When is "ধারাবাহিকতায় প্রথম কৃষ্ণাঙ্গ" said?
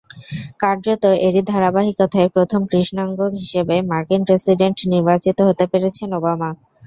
1.45-3.19